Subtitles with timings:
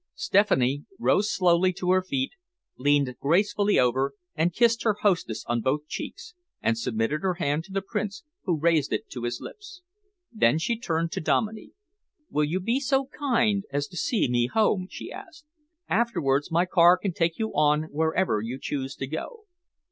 [0.15, 2.31] Stephanie rose slowly to her feet,
[2.75, 7.71] leaned gracefully over and kissed her hostess on both cheeks, and submitted her hand to
[7.71, 9.83] the Prince, who raised it to his lips.
[10.31, 11.73] Then she turned to Dominey.
[12.31, 15.45] "Will you be so kind as to see me home?" she asked.
[15.87, 19.45] "Afterwards, my car can take you on wherever you choose to go."